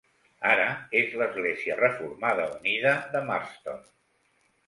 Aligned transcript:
Ara 0.51 0.63
és 1.01 1.11
l'Església 1.21 1.75
Reformada 1.81 2.47
Unida 2.55 2.93
de 3.17 3.21
Marston. 3.29 3.85